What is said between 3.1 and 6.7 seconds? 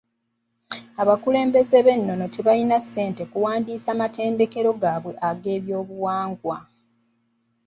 okuwandiisa amatendekero gaabwe ag'ebyobuwangwa.